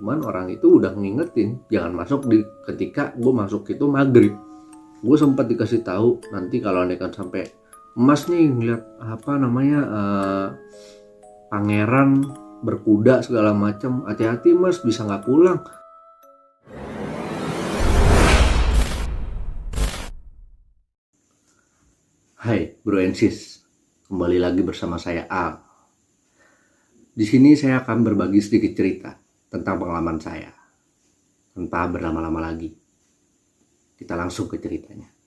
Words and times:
cuman 0.00 0.24
orang 0.24 0.48
itu 0.48 0.80
udah 0.80 0.96
ngingetin 0.96 1.60
jangan 1.68 1.92
masuk 1.92 2.24
di 2.24 2.40
ketika 2.64 3.12
gue 3.20 3.32
masuk 3.36 3.68
itu 3.68 3.84
maghrib. 3.84 4.32
Gue 5.04 5.16
sempat 5.20 5.44
dikasih 5.44 5.84
tahu 5.84 6.24
nanti 6.32 6.56
kalau 6.56 6.88
kan 6.96 7.12
sampai 7.12 7.44
emas 8.00 8.24
nih 8.24 8.48
ngeliat 8.48 8.80
apa 8.96 9.36
namanya 9.36 9.80
uh, 9.84 10.48
pangeran 11.52 12.24
berkuda 12.64 13.20
segala 13.20 13.52
macam 13.52 14.08
hati-hati 14.08 14.56
mas 14.56 14.80
bisa 14.80 15.04
nggak 15.04 15.20
pulang. 15.28 15.60
Hai 22.40 22.72
bro 22.80 23.04
and 23.04 23.20
sis 23.20 23.68
kembali 24.08 24.40
lagi 24.40 24.64
bersama 24.64 24.96
saya 24.96 25.28
Al. 25.28 25.60
Di 27.12 27.28
sini 27.28 27.52
saya 27.52 27.84
akan 27.84 28.00
berbagi 28.00 28.40
sedikit 28.40 28.72
cerita 28.72 29.20
tentang 29.50 29.76
pengalaman 29.82 30.16
saya. 30.22 30.54
Tanpa 31.50 31.90
berlama-lama 31.90 32.40
lagi. 32.40 32.70
Kita 33.98 34.14
langsung 34.16 34.48
ke 34.48 34.56
ceritanya. 34.56 35.19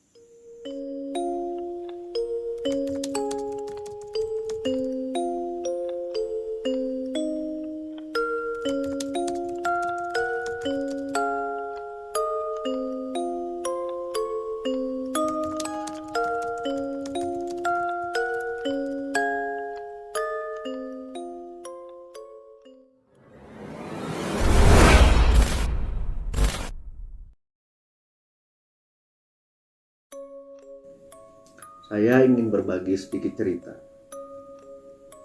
Saya 32.03 32.27
ingin 32.27 32.51
berbagi 32.51 32.99
sedikit 32.99 33.31
cerita. 33.31 33.71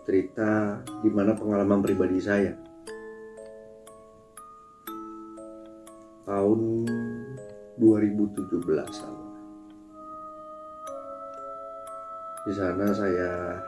Cerita 0.07 0.79
di 1.03 1.11
mana 1.11 1.34
pengalaman 1.34 1.83
pribadi 1.83 2.23
saya. 2.23 2.55
Tahun 6.23 6.61
2017 7.83 8.62
lalu. 8.79 9.27
Di 12.47 12.53
sana 12.55 12.95
saya 12.95 13.59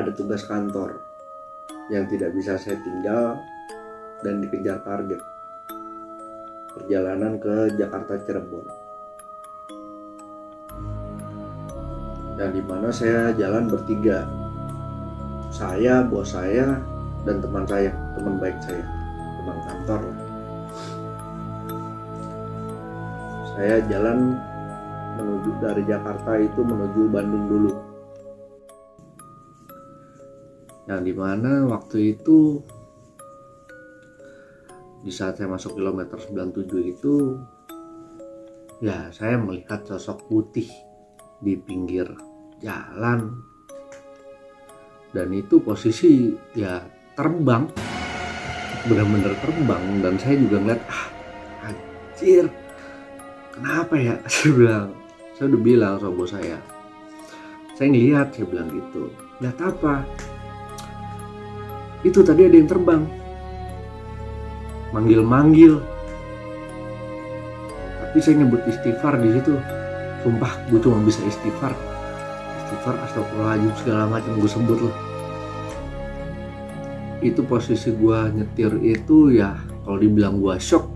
ada 0.00 0.10
tugas 0.16 0.48
kantor 0.48 0.96
yang 1.92 2.08
tidak 2.08 2.32
bisa 2.32 2.56
saya 2.56 2.80
tinggal 2.80 3.36
dan 4.24 4.40
dikejar 4.40 4.80
target. 4.80 5.20
Perjalanan 6.72 7.36
ke 7.36 7.76
Jakarta 7.76 8.16
Cirebon 8.24 8.89
dan 12.40 12.56
di 12.56 12.64
mana 12.64 12.88
saya 12.88 13.36
jalan 13.36 13.68
bertiga. 13.68 14.24
Saya 15.52 16.00
bos 16.08 16.32
saya 16.32 16.80
dan 17.28 17.44
teman 17.44 17.68
saya 17.68 17.92
teman 18.16 18.40
baik 18.40 18.56
saya. 18.64 18.80
Teman 19.36 19.58
kantor. 19.68 20.00
Saya 23.52 23.76
jalan 23.92 24.40
menuju 25.20 25.50
dari 25.60 25.84
Jakarta 25.84 26.32
itu 26.40 26.60
menuju 26.64 27.00
Bandung 27.12 27.44
dulu. 27.44 27.72
Yang 30.88 31.00
di 31.04 31.12
mana 31.12 31.68
waktu 31.68 32.16
itu 32.16 32.56
di 35.04 35.12
saat 35.12 35.36
saya 35.36 35.52
masuk 35.52 35.76
kilometer 35.76 36.16
97 36.16 36.88
itu 36.88 37.36
ya 38.80 39.12
saya 39.12 39.36
melihat 39.36 39.84
sosok 39.84 40.24
putih 40.24 40.68
di 41.40 41.56
pinggir 41.56 42.29
jalan. 42.62 43.40
Dan 45.10 45.28
itu 45.34 45.58
posisi 45.58 46.30
ya 46.54 46.84
terbang. 47.18 47.66
Benar-benar 48.86 49.34
terbang. 49.42 49.82
Dan 50.04 50.14
saya 50.20 50.36
juga 50.38 50.56
ngeliat 50.62 50.82
ah 50.86 51.06
anjir 51.66 52.46
kenapa 53.56 53.94
ya? 53.98 54.14
Saya 54.30 54.52
bilang 54.54 54.88
saya 55.34 55.56
udah 55.56 55.62
bilang 55.64 55.94
sama 55.96 56.12
bos 56.12 56.36
saya. 56.36 56.60
Saya 57.72 57.88
ngeliat 57.88 58.28
saya 58.36 58.44
bilang 58.44 58.68
gitu. 58.76 59.08
Lihat 59.40 59.56
apa? 59.56 60.04
Itu 62.04 62.20
tadi 62.20 62.44
ada 62.44 62.56
yang 62.60 62.68
terbang. 62.68 63.08
Manggil-manggil. 64.92 65.80
Tapi 68.04 68.20
saya 68.20 68.44
nyebut 68.44 68.60
istighfar 68.68 69.16
di 69.24 69.32
situ. 69.32 69.56
Sumpah 70.20 70.52
gue 70.68 70.76
cuma 70.76 71.00
bisa 71.00 71.24
istighfar 71.24 71.72
istighfar 72.70 73.02
astagfirullahaladzim 73.02 73.74
segala 73.82 74.06
macam 74.06 74.38
gue 74.38 74.46
sebut 74.46 74.78
lah. 74.78 74.96
Itu 77.18 77.42
posisi 77.42 77.90
gue 77.90 78.18
nyetir 78.30 78.78
itu 78.78 79.34
ya 79.34 79.58
kalau 79.82 79.98
dibilang 79.98 80.38
gue 80.38 80.54
shock 80.62 80.86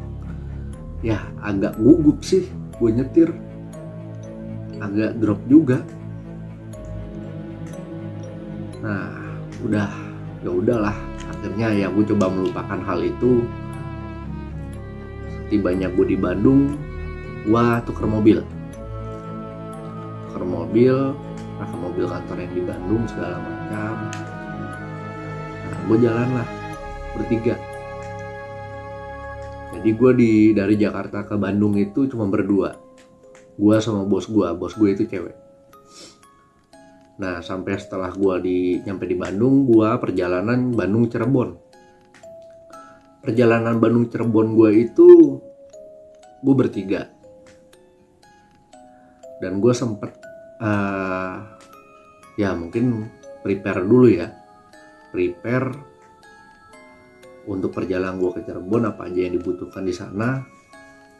ya 1.03 1.19
agak 1.43 1.75
gugup 1.83 2.23
sih 2.23 2.47
gue 2.79 2.91
nyetir. 2.95 3.35
Agak 4.79 5.19
drop 5.19 5.43
juga. 5.51 5.83
Nah 8.79 9.11
udah 9.67 9.91
ya 10.47 10.51
udahlah. 10.55 10.95
Akhirnya 11.27 11.75
ya 11.75 11.87
gue 11.91 12.07
coba 12.15 12.31
melupakan 12.31 12.79
hal 12.87 13.03
itu. 13.03 13.43
Tibanya 15.51 15.91
gue 15.91 16.07
di 16.07 16.15
Bandung 16.15 16.79
gue 17.43 17.67
tuker 17.83 18.07
mobil. 18.07 18.39
Tuker 20.31 20.45
mobil 20.47 21.19
pakai 21.59 21.79
mobil 21.79 22.07
kantor 22.07 22.37
yang 22.43 22.53
di 22.53 22.63
Bandung 22.63 23.03
segala 23.07 23.37
macam. 23.39 23.95
Nah 25.65 25.81
gue 25.87 25.97
jalan 26.03 26.29
lah 26.35 26.49
bertiga. 27.15 27.57
Jadi 29.75 29.91
gue 29.91 30.11
di 30.17 30.33
dari 30.57 30.75
Jakarta 30.79 31.27
ke 31.27 31.35
Bandung 31.37 31.75
itu 31.77 32.07
cuma 32.07 32.27
berdua. 32.31 32.75
Gue 33.55 33.77
sama 33.79 34.03
bos 34.07 34.27
gue 34.27 34.49
bos 34.55 34.75
gue 34.75 34.89
itu 34.95 35.05
cewek. 35.07 35.37
Nah 37.21 37.39
sampai 37.45 37.79
setelah 37.79 38.11
gue 38.11 38.35
di 38.43 38.59
nyampe 38.83 39.07
di 39.07 39.15
Bandung 39.15 39.67
gue 39.67 39.89
perjalanan 40.03 40.75
Bandung 40.75 41.07
Cirebon 41.07 41.65
perjalanan 43.25 43.81
Bandung 43.81 44.13
Cirebon 44.13 44.53
gue 44.53 44.71
itu 44.85 45.41
gue 46.45 46.55
bertiga. 46.55 47.09
Dan 49.41 49.65
gue 49.65 49.73
sempet 49.73 50.24
uh, 50.65 51.35
ya 52.41 52.57
mungkin 52.57 53.13
prepare 53.45 53.85
dulu 53.85 54.09
ya. 54.09 54.33
Prepare 55.13 55.69
untuk 57.45 57.77
perjalanan 57.77 58.17
gue 58.17 58.31
ke 58.35 58.41
Cirebon 58.49 58.89
apa 58.89 59.07
aja 59.07 59.21
yang 59.29 59.37
dibutuhkan 59.37 59.85
di 59.85 59.95
sana. 59.95 60.43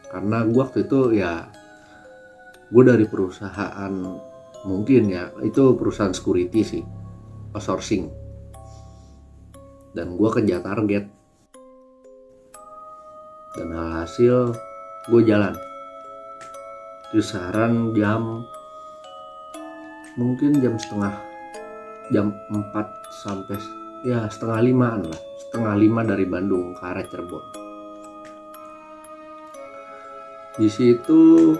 Karena 0.09 0.41
gue 0.43 0.57
waktu 0.57 0.89
itu 0.89 0.99
ya 1.13 1.45
gue 2.65 2.83
dari 2.83 3.05
perusahaan 3.05 3.93
mungkin 4.65 5.13
ya 5.13 5.29
itu 5.45 5.77
perusahaan 5.77 6.11
security 6.11 6.61
sih 6.65 6.83
outsourcing. 7.53 8.09
Dan 9.95 10.19
gue 10.19 10.29
kerja 10.33 10.59
target. 10.59 11.07
Dan 13.55 13.71
hasil 13.71 14.51
gue 15.07 15.21
jalan. 15.23 15.55
Kisaran 17.15 17.95
jam 17.95 18.43
mungkin 20.15 20.63
jam 20.63 20.79
setengah 20.79 21.11
jam 22.07 22.31
4 22.47 22.71
sampai 23.11 23.59
ya 24.07 24.27
setengah 24.31 24.59
limaan 24.63 25.01
lah. 25.11 25.21
Setengah 25.47 25.75
lima 25.75 26.01
dari 26.07 26.25
Bandung 26.27 26.71
ke 26.71 26.83
arah 26.83 27.03
Cirebon. 27.03 27.43
Di 30.55 30.71
situ 30.71 31.51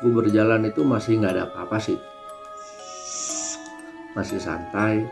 gue 0.00 0.12
berjalan 0.14 0.70
itu 0.70 0.86
masih 0.86 1.18
nggak 1.18 1.34
ada 1.34 1.44
apa-apa 1.50 1.76
sih. 1.82 1.98
Masih 4.14 4.38
santai. 4.38 5.02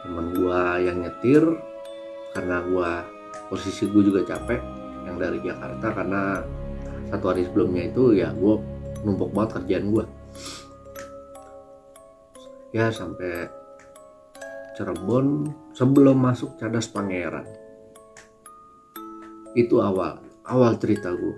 Temen 0.00 0.32
gue 0.32 0.62
yang 0.86 1.02
nyetir 1.02 1.44
karena 2.32 2.62
gue 2.64 2.90
posisi 3.52 3.84
gue 3.90 4.02
juga 4.06 4.24
capek 4.24 4.60
yang 5.04 5.16
dari 5.20 5.38
Jakarta 5.44 5.92
karena 5.92 6.22
satu 7.10 7.24
hari 7.30 7.46
sebelumnya 7.46 7.90
itu 7.90 8.16
ya 8.16 8.30
gue 8.32 8.54
numpuk 9.02 9.30
banget 9.34 9.60
kerjaan 9.60 9.86
gue 9.90 10.04
ya 12.76 12.92
sampai 12.92 13.48
Cirebon 14.76 15.48
sebelum 15.72 16.20
masuk 16.20 16.60
Cadas 16.60 16.92
Pangeran. 16.92 17.48
Itu 19.56 19.80
awal 19.80 20.20
awal 20.44 20.76
cerita 20.76 21.16
gue 21.16 21.36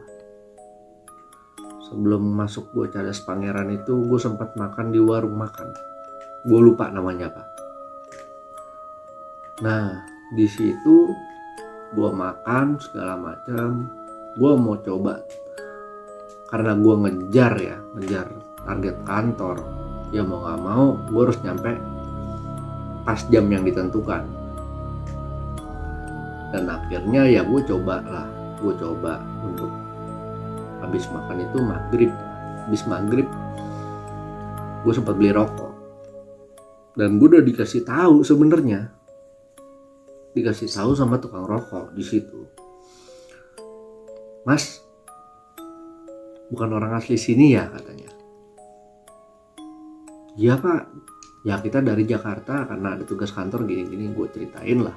sebelum 1.86 2.34
masuk 2.34 2.74
gue 2.74 2.90
Cadas 2.90 3.22
Pangeran 3.22 3.70
itu 3.70 4.02
gue 4.02 4.18
sempat 4.18 4.58
makan 4.58 4.90
di 4.90 4.98
warung 4.98 5.38
makan. 5.38 5.70
Gue 6.42 6.58
lupa 6.58 6.90
namanya 6.90 7.30
apa. 7.30 7.44
Nah 9.62 10.02
di 10.34 10.50
situ 10.50 11.14
gue 11.94 12.10
makan 12.10 12.82
segala 12.82 13.14
macam. 13.14 13.86
Gue 14.34 14.52
mau 14.58 14.74
coba 14.82 15.22
karena 16.50 16.74
gue 16.74 16.94
ngejar 17.06 17.54
ya 17.62 17.78
ngejar 17.94 18.26
target 18.66 18.96
kantor 19.06 19.77
ya 20.08 20.24
mau 20.24 20.40
nggak 20.40 20.60
mau 20.64 20.86
gue 21.08 21.22
harus 21.22 21.38
nyampe 21.44 21.72
pas 23.04 23.20
jam 23.28 23.44
yang 23.48 23.64
ditentukan. 23.64 24.24
Dan 26.48 26.64
akhirnya 26.64 27.28
ya 27.28 27.44
gue 27.44 27.60
coba 27.64 28.00
lah 28.04 28.28
gue 28.58 28.72
coba 28.76 29.20
untuk 29.44 29.68
habis 30.80 31.04
makan 31.12 31.44
itu 31.44 31.58
maghrib. 31.60 32.12
Habis 32.68 32.82
maghrib 32.88 33.28
gue 34.84 34.92
sempat 34.92 35.16
beli 35.16 35.32
rokok. 35.32 35.72
Dan 36.96 37.20
gue 37.20 37.28
udah 37.36 37.44
dikasih 37.44 37.84
tahu 37.86 38.24
sebenarnya 38.24 38.92
dikasih 40.36 40.68
tahu 40.70 40.92
sama 40.92 41.16
tukang 41.16 41.44
rokok 41.48 41.92
di 41.96 42.04
situ. 42.04 42.48
Mas 44.44 44.80
bukan 46.48 46.72
orang 46.80 46.96
asli 46.96 47.20
sini 47.20 47.52
ya 47.52 47.68
katanya 47.68 48.17
iya 50.38 50.54
pak 50.54 50.86
ya 51.42 51.58
kita 51.58 51.82
dari 51.82 52.06
Jakarta 52.06 52.62
karena 52.70 52.94
ada 52.94 53.02
tugas 53.02 53.34
kantor 53.34 53.66
gini-gini 53.66 54.14
gue 54.14 54.26
ceritain 54.30 54.78
lah. 54.86 54.94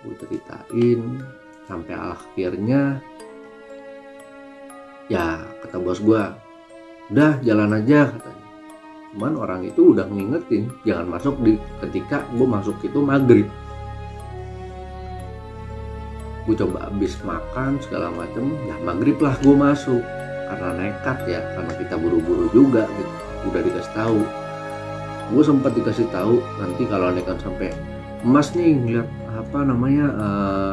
Gue 0.00 0.16
ceritain 0.16 1.20
sampai 1.68 1.94
akhirnya 1.94 3.04
ya 5.12 5.44
kata 5.60 5.76
bos 5.76 6.00
gue 6.00 6.22
udah 7.12 7.32
jalan 7.44 7.76
aja 7.76 8.08
katanya. 8.08 8.48
Cuman 9.10 9.34
orang 9.36 9.60
itu 9.68 9.92
udah 9.92 10.08
ngingetin 10.08 10.72
jangan 10.88 11.06
masuk 11.20 11.36
di 11.44 11.60
ketika 11.84 12.24
gue 12.32 12.48
masuk 12.48 12.80
itu 12.80 12.98
maghrib. 13.04 13.48
Gue 16.48 16.56
coba 16.56 16.88
habis 16.88 17.20
makan 17.20 17.76
segala 17.84 18.08
macem 18.16 18.48
ya 18.64 18.80
maghrib 18.80 19.20
lah 19.20 19.36
gue 19.44 19.52
masuk. 19.52 20.00
Karena 20.50 20.70
nekat 20.72 21.18
ya 21.28 21.40
karena 21.52 21.72
kita 21.78 21.94
buru-buru 22.00 22.50
juga 22.50 22.88
gitu 22.88 23.29
udah 23.48 23.60
dikasih 23.64 23.92
tahu. 23.96 24.20
Gue 25.30 25.42
sempat 25.46 25.72
dikasih 25.78 26.10
tahu 26.10 26.42
nanti 26.58 26.82
kalau 26.90 27.14
nekat 27.14 27.38
sampai 27.38 27.70
emas 28.26 28.52
nih 28.52 28.76
ngeliat 28.76 29.08
apa 29.30 29.58
namanya 29.62 30.06
uh, 30.18 30.72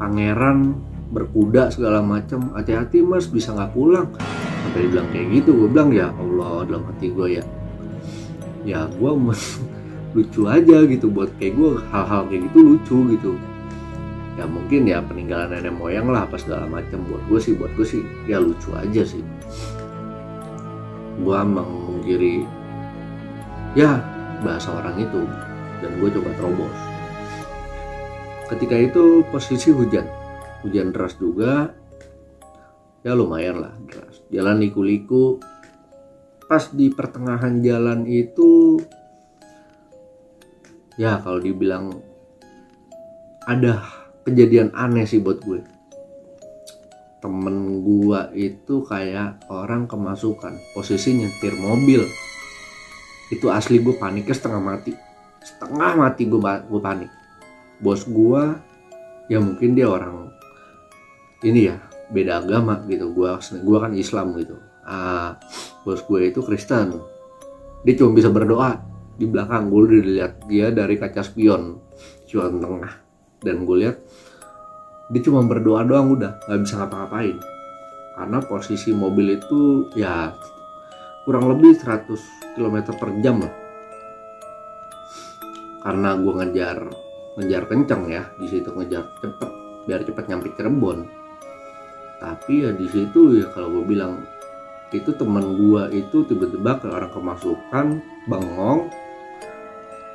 pangeran 0.00 0.74
berkuda 1.12 1.68
segala 1.68 2.00
macam 2.00 2.50
hati-hati 2.56 3.04
mas 3.04 3.28
bisa 3.28 3.52
nggak 3.52 3.72
pulang. 3.76 4.08
Sampai 4.64 4.88
bilang 4.88 5.08
kayak 5.12 5.26
gitu 5.42 5.50
gue 5.52 5.68
bilang 5.68 5.90
ya 5.92 6.08
Allah 6.16 6.64
dalam 6.66 6.84
hati 6.88 7.12
gue 7.12 7.28
ya 7.38 7.44
ya 8.62 8.86
gue 8.88 9.10
lucu 10.16 10.42
aja 10.44 10.76
gitu 10.88 11.08
buat 11.08 11.32
kayak 11.36 11.54
gue 11.56 11.70
hal-hal 11.92 12.22
kayak 12.26 12.42
gitu 12.50 12.58
lucu 12.74 12.98
gitu. 13.14 13.32
Ya 14.40 14.48
mungkin 14.48 14.88
ya 14.88 15.04
peninggalan 15.04 15.52
nenek 15.52 15.76
moyang 15.76 16.08
lah 16.08 16.24
apa 16.24 16.40
segala 16.40 16.64
macam. 16.64 17.04
Buat 17.04 17.22
gue 17.28 17.38
sih 17.38 17.52
buat 17.52 17.72
gue 17.76 17.84
sih 17.84 18.02
ya 18.24 18.40
lucu 18.40 18.72
aja 18.72 19.04
sih 19.04 19.20
gue 21.20 21.38
mengkiri 21.44 22.46
ya 23.76 24.00
bahasa 24.40 24.72
orang 24.72 24.96
itu 25.00 25.20
dan 25.82 25.90
gue 25.98 26.08
coba 26.08 26.30
terobos. 26.38 26.78
Ketika 28.52 28.76
itu 28.76 29.24
posisi 29.32 29.72
hujan 29.72 30.06
hujan 30.62 30.94
deras 30.94 31.18
juga 31.18 31.74
ya 33.02 33.12
lumayan 33.12 33.64
lah 33.64 33.74
deras. 33.88 34.22
Jalan 34.30 34.62
liku-liku 34.62 35.42
pas 36.46 36.68
di 36.70 36.92
pertengahan 36.92 37.64
jalan 37.64 38.04
itu 38.04 38.76
ya 41.00 41.16
kalau 41.24 41.40
dibilang 41.40 41.96
ada 43.48 43.82
kejadian 44.22 44.70
aneh 44.76 45.08
sih 45.08 45.18
buat 45.18 45.40
gue 45.42 45.64
temen 47.22 47.86
gue 47.86 48.20
itu 48.34 48.82
kayak 48.82 49.46
orang 49.46 49.86
kemasukan. 49.86 50.58
Posisi 50.74 51.14
nyetir 51.14 51.54
mobil. 51.54 52.02
Itu 53.30 53.48
asli 53.48 53.78
gue 53.78 53.94
paniknya 53.94 54.34
setengah 54.34 54.58
mati. 54.58 54.92
Setengah 55.40 55.94
mati 55.94 56.26
gue 56.26 56.38
gue 56.42 56.80
panik. 56.82 57.10
Bos 57.78 58.02
gue 58.04 58.42
ya 59.30 59.38
mungkin 59.38 59.78
dia 59.78 59.86
orang 59.86 60.34
ini 61.46 61.70
ya 61.70 61.78
beda 62.10 62.42
agama 62.42 62.82
gitu. 62.90 63.14
Gue 63.14 63.30
gue 63.38 63.78
kan 63.78 63.92
Islam 63.94 64.34
gitu. 64.36 64.58
Uh, 64.82 65.38
bos 65.86 66.02
gue 66.02 66.26
itu 66.26 66.42
Kristen. 66.42 66.98
Dia 67.86 67.94
cuma 67.94 68.18
bisa 68.18 68.34
berdoa. 68.34 68.82
Di 69.14 69.30
belakang 69.30 69.70
gue 69.70 69.78
udah 69.78 70.00
dilihat 70.02 70.32
dia 70.50 70.74
dari 70.74 70.98
kaca 70.98 71.22
spion. 71.22 71.78
Spion 72.26 72.58
tengah. 72.58 72.98
Dan 73.38 73.62
gue 73.62 73.76
lihat 73.86 73.96
dia 75.12 75.20
cuma 75.20 75.44
berdoa 75.44 75.84
doang 75.84 76.16
udah. 76.16 76.40
Nggak 76.48 76.60
bisa 76.64 76.74
ngapa-ngapain. 76.80 77.36
Karena 78.16 78.38
posisi 78.40 78.96
mobil 78.96 79.36
itu 79.36 79.92
ya 79.92 80.32
kurang 81.28 81.52
lebih 81.52 81.76
100 81.76 82.56
km 82.56 82.76
per 82.96 83.10
jam 83.20 83.44
lah. 83.44 83.54
Karena 85.84 86.16
gue 86.16 86.32
ngejar 86.32 86.78
ngejar 87.36 87.62
kenceng 87.68 88.02
ya. 88.08 88.24
Di 88.40 88.48
situ 88.48 88.72
ngejar 88.72 89.04
cepet 89.20 89.50
biar 89.84 90.00
cepet 90.00 90.24
nyampe 90.32 90.48
Cirebon. 90.56 91.04
Tapi 92.16 92.64
ya 92.64 92.72
di 92.72 92.88
situ 92.88 93.36
ya 93.36 93.52
kalau 93.52 93.68
gue 93.68 93.84
bilang 93.84 94.24
itu 94.96 95.12
teman 95.12 95.60
gue 95.60 95.82
itu 95.92 96.24
tiba-tiba 96.24 96.80
ke 96.80 96.88
orang 96.88 97.12
kemasukan 97.12 97.86
bengong. 98.32 98.88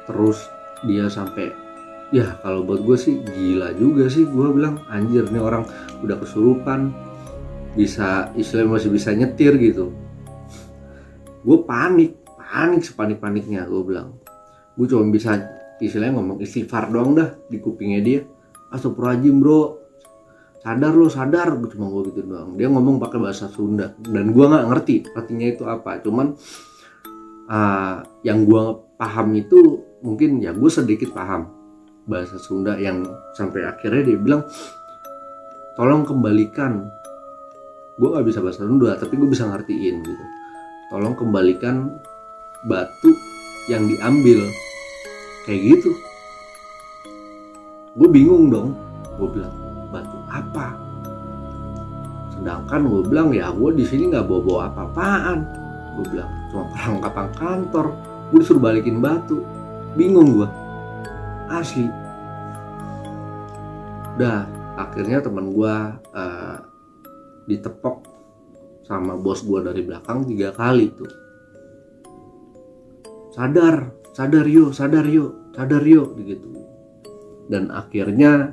Terus 0.10 0.50
dia 0.82 1.06
sampai 1.06 1.67
ya 2.12 2.40
kalau 2.40 2.64
buat 2.64 2.84
gue 2.84 2.98
sih 2.98 3.20
gila 3.24 3.76
juga 3.76 4.08
sih. 4.08 4.24
Gue 4.28 4.52
bilang 4.54 4.84
anjir 4.88 5.28
nih 5.28 5.42
orang 5.42 5.68
udah 6.04 6.18
kesurupan 6.20 6.94
bisa 7.76 8.32
istilahnya 8.34 8.80
masih 8.80 8.90
bisa 8.90 9.14
nyetir 9.14 9.54
gitu. 9.60 9.94
Gue 11.44 11.64
panik 11.64 12.18
panik 12.40 12.82
sepanik 12.88 13.20
paniknya 13.20 13.68
gue 13.68 13.82
bilang. 13.84 14.16
Gue 14.80 14.88
cuma 14.88 15.04
bisa 15.12 15.38
istilahnya 15.84 16.18
ngomong 16.18 16.38
istighfar 16.42 16.90
doang 16.90 17.18
dah 17.18 17.30
di 17.52 17.58
kupingnya 17.60 18.02
dia. 18.02 18.22
Astagfirullahaladzim 18.72 19.38
bro. 19.40 19.62
Sadar 20.64 20.94
lo 20.96 21.08
sadar. 21.08 21.48
Gue 21.60 21.70
cuma 21.76 21.92
gue 21.92 22.12
gitu 22.12 22.24
doang. 22.24 22.56
Dia 22.56 22.72
ngomong 22.72 23.00
pakai 23.00 23.20
bahasa 23.20 23.52
Sunda. 23.52 23.94
Dan 24.00 24.32
gue 24.32 24.46
nggak 24.48 24.66
ngerti 24.68 24.96
artinya 25.16 25.48
itu 25.48 25.64
apa. 25.68 26.00
Cuman 26.02 26.36
uh, 27.52 27.98
yang 28.24 28.44
gue 28.48 28.64
paham 28.98 29.28
itu 29.38 29.86
mungkin 30.02 30.42
ya 30.42 30.54
gue 30.54 30.70
sedikit 30.70 31.14
paham 31.14 31.57
bahasa 32.08 32.40
Sunda 32.40 32.80
yang 32.80 33.04
sampai 33.36 33.68
akhirnya 33.68 34.16
dia 34.16 34.18
bilang 34.18 34.48
tolong 35.76 36.08
kembalikan. 36.08 36.88
Gue 38.00 38.16
gak 38.16 38.26
bisa 38.26 38.40
bahasa 38.40 38.64
Sunda 38.64 38.96
tapi 38.96 39.20
gue 39.20 39.28
bisa 39.28 39.44
ngertiin 39.46 39.96
gitu. 40.02 40.26
Tolong 40.88 41.14
kembalikan 41.20 42.00
batu 42.64 43.12
yang 43.68 43.86
diambil. 43.92 44.48
Kayak 45.44 45.60
gitu. 45.76 45.92
Gue 48.00 48.08
bingung 48.08 48.48
dong. 48.48 48.72
Gue 49.20 49.28
bilang 49.28 49.54
batu 49.92 50.16
apa? 50.32 50.80
Sedangkan 52.32 52.88
gue 52.88 53.04
bilang 53.04 53.36
ya 53.36 53.52
gue 53.52 53.76
di 53.76 53.84
sini 53.84 54.08
nggak 54.08 54.24
bawa 54.24 54.42
bawa 54.48 54.60
apa-apaan. 54.72 55.40
Gue 56.00 56.06
bilang 56.16 56.32
cuma 56.56 56.64
perlengkapan 56.72 57.28
kantor. 57.36 57.86
Gue 58.32 58.40
disuruh 58.40 58.64
balikin 58.64 59.04
batu. 59.04 59.44
Bingung 59.98 60.38
gue 60.38 60.67
asli. 61.48 61.88
Udah 64.18 64.46
akhirnya 64.78 65.24
teman 65.24 65.54
gue 65.54 65.76
uh, 66.14 66.58
ditepok 67.48 68.04
sama 68.88 69.20
bos 69.20 69.44
gue 69.44 69.60
dari 69.64 69.82
belakang 69.84 70.28
tiga 70.28 70.52
kali 70.54 70.92
tuh. 70.94 71.12
Sadar 73.36 73.94
sadar 74.18 74.46
yuk 74.50 74.74
sadar 74.74 75.06
yuk 75.06 75.54
sadar 75.54 75.84
yuk 75.86 76.18
gitu 76.26 76.58
dan 77.48 77.72
akhirnya 77.72 78.52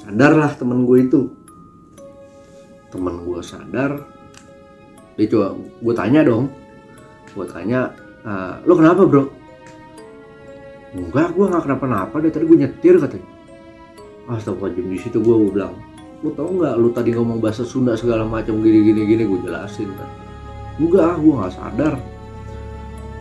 sadarlah 0.00 0.52
temen 0.56 0.88
gue 0.88 0.98
itu. 1.04 1.22
Temen 2.90 3.22
gue 3.22 3.40
sadar. 3.44 4.02
Dia 5.14 5.26
coba 5.28 5.48
gue 5.58 5.94
tanya 5.94 6.20
dong. 6.24 6.48
Gue 7.34 7.46
tanya 7.46 7.94
uh, 8.24 8.58
lo 8.64 8.74
kenapa 8.74 9.06
bro 9.06 9.39
enggak 10.94 11.34
gue 11.34 11.44
nggak 11.46 11.62
kenapa-napa. 11.66 12.14
Deh 12.22 12.32
tadi 12.32 12.44
gue 12.46 12.58
nyetir 12.66 12.94
katanya 12.98 13.28
astagfirullahaladzim 14.30 14.86
di 14.94 14.98
situ 15.02 15.18
gue 15.18 15.34
bilang 15.50 15.74
lu 16.22 16.30
tau 16.36 16.46
nggak 16.52 16.74
lu 16.78 16.88
tadi 16.94 17.10
ngomong 17.16 17.42
bahasa 17.42 17.66
Sunda 17.66 17.98
segala 17.98 18.22
macam 18.22 18.62
gini 18.62 18.86
gini? 18.86 19.00
Gini 19.08 19.22
gue 19.26 19.40
jelasin 19.42 19.90
kan. 19.96 20.10
Enggak 20.78 21.18
gue 21.18 21.34
nggak 21.34 21.54
sadar. 21.54 21.94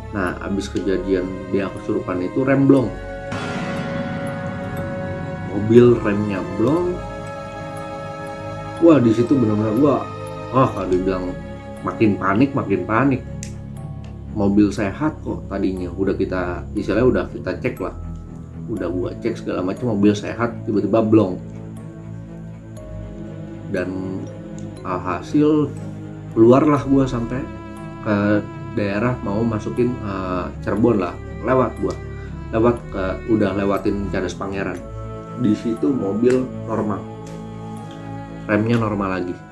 Nah 0.09 0.38
abis 0.41 0.69
kejadian 0.69 1.25
dia 1.53 1.69
kesurupan 1.69 2.21
itu 2.25 2.41
rem 2.45 2.65
blong. 2.65 2.89
Mobil 5.53 5.97
remnya 6.01 6.41
blong. 6.57 6.93
Wah 8.79 8.95
di 8.95 9.11
situ 9.11 9.35
benar-benar 9.35 9.75
gua 9.75 9.95
wah 10.55 10.71
kalau 10.71 10.88
dibilang 10.88 11.35
makin 11.83 12.15
panik 12.15 12.55
makin 12.55 12.88
panik 12.88 13.21
mobil 14.39 14.72
sehat 14.72 15.19
kok 15.19 15.43
tadinya. 15.51 15.91
Udah 15.91 16.15
kita 16.15 16.63
istilahnya 16.72 17.08
udah 17.12 17.24
kita 17.27 17.51
cek 17.60 17.75
lah. 17.84 17.91
Udah 18.72 18.88
gua 18.88 19.12
cek 19.19 19.43
segala 19.43 19.60
macam 19.60 19.91
mobil 19.91 20.15
sehat 20.15 20.55
tiba-tiba 20.63 21.03
blong. 21.03 21.36
Dan 23.75 24.24
alhasil 24.88 25.67
keluarlah 26.31 26.79
gua 26.88 27.03
sampai 27.03 27.43
ke 28.08 28.15
daerah 28.79 29.19
mau 29.27 29.43
masukin 29.43 29.91
uh, 30.08 30.48
Cirebon 30.63 31.03
lah 31.03 31.12
lewat 31.43 31.75
gua. 31.84 31.96
Lewat 32.55 32.79
ke 32.96 33.03
udah 33.27 33.51
lewatin 33.60 34.08
Cadas 34.08 34.39
Pangeran. 34.39 34.79
Di 35.43 35.51
situ 35.51 35.91
mobil 35.91 36.48
normal. 36.63 37.03
Remnya 38.48 38.79
normal 38.79 39.19
lagi 39.19 39.49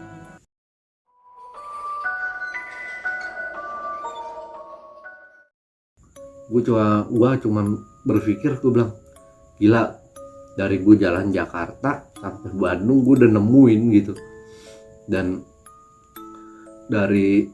gue 6.48 6.62
cuma 6.64 7.04
gue 7.08 7.30
cuman 7.44 7.66
berpikir 8.08 8.56
gue 8.64 8.72
bilang 8.72 8.96
gila 9.60 10.00
dari 10.56 10.80
gue 10.80 10.96
jalan 10.98 11.30
Jakarta 11.30 12.08
sampai 12.18 12.50
Bandung 12.56 13.04
gue 13.06 13.14
udah 13.24 13.32
nemuin 13.36 13.82
gitu. 13.94 14.14
Dan 15.06 15.44
dari 16.88 17.46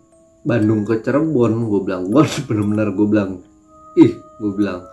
Bandung 0.45 0.85
ke 0.85 1.01
Cirebon 1.01 1.67
gue 1.67 1.81
bilang 1.83 2.07
gue 2.07 2.23
bener-bener 2.47 2.87
gue 2.93 3.07
bilang 3.09 3.31
ih 3.99 4.13
gue 4.13 4.51
bilang 4.55 4.85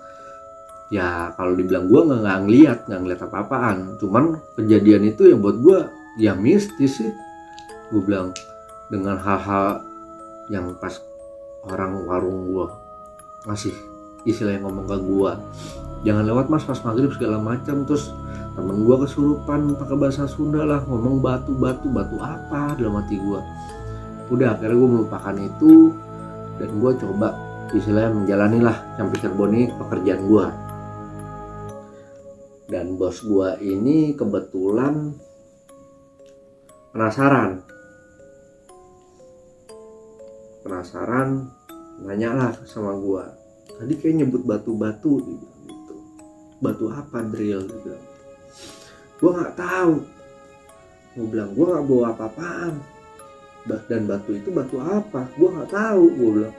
ya 0.90 1.30
kalau 1.38 1.54
dibilang 1.54 1.86
gue 1.86 2.00
nggak 2.02 2.20
nggak 2.24 2.40
ngeliat 2.48 2.78
nggak 2.88 3.00
ngeliat 3.04 3.20
apa-apaan. 3.28 3.76
Cuman 4.00 4.24
kejadian 4.58 5.12
itu 5.12 5.30
yang 5.30 5.44
buat 5.44 5.60
gue 5.60 5.78
ya 6.18 6.32
mistis 6.34 6.98
sih. 6.98 7.12
Gue 7.92 8.02
bilang 8.02 8.32
dengan 8.90 9.20
hal-hal 9.20 9.86
yang 10.50 10.74
pas 10.82 10.98
orang 11.68 12.08
warung 12.08 12.50
gue 12.50 12.66
ngasih 13.48 13.72
istilahnya 14.28 14.64
ngomong 14.68 14.84
ke 14.84 14.96
gua 15.00 15.40
jangan 16.04 16.24
lewat 16.24 16.48
mas 16.48 16.64
pas 16.64 16.80
maghrib 16.84 17.12
segala 17.12 17.36
macam. 17.40 17.84
Terus 17.84 18.12
temen 18.56 18.82
gua 18.84 19.04
kesurupan 19.04 19.76
pakai 19.76 19.96
bahasa 19.96 20.24
Sunda 20.26 20.64
lah 20.64 20.80
ngomong 20.84 21.20
batu 21.22 21.52
batu 21.56 21.88
batu 21.92 22.16
apa 22.20 22.76
dalam 22.76 23.00
hati 23.00 23.20
gua. 23.20 23.40
Udah 24.30 24.56
akhirnya 24.56 24.76
gua 24.76 24.88
melupakan 24.88 25.36
itu 25.36 25.92
dan 26.60 26.70
gua 26.80 26.92
coba 26.96 27.28
istilahnya 27.70 28.10
menjalani 28.16 28.58
lah 28.58 28.76
sampai 28.98 29.16
Cirebon 29.20 29.52
ini 29.54 29.64
pekerjaan 29.76 30.22
gua. 30.26 30.46
Dan 32.70 32.94
bos 32.94 33.18
gua 33.26 33.58
ini 33.58 34.14
kebetulan 34.14 35.14
penasaran. 36.94 37.66
Penasaran 40.60 41.50
nanya 42.04 42.30
lah 42.36 42.52
sama 42.64 42.96
gua. 42.96 43.28
Tadi 43.80 43.96
kayak 43.96 44.14
nyebut 44.24 44.42
batu-batu 44.44 45.20
gitu. 45.24 45.46
Batu 46.60 46.92
apa 46.92 47.24
drill? 47.24 47.64
Bilang. 47.64 48.04
Gue 49.16 49.30
nggak 49.32 49.54
tahu. 49.56 49.94
Gue 51.16 51.26
bilang 51.32 51.50
gue 51.56 51.64
nggak 51.64 51.84
bawa 51.88 52.04
apa-apaan. 52.12 52.74
Dan 53.88 54.04
batu 54.04 54.36
itu 54.36 54.52
batu 54.52 54.76
apa? 54.80 55.28
Gue 55.36 55.48
nggak 55.48 55.70
tahu 55.72 56.04
gue 56.12 56.30
bilang. 56.40 56.56